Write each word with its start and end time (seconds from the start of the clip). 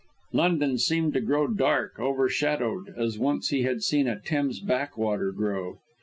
London 0.33 0.79
seemed 0.79 1.13
to 1.13 1.21
grow 1.21 1.45
dark, 1.47 1.99
overshadowed, 1.99 2.91
as 2.97 3.19
once 3.19 3.49
he 3.49 3.61
had 3.61 3.83
seen 3.83 4.07
a 4.07 4.19
Thames 4.19 4.59
backwater 4.59 5.31
grow. 5.31 5.77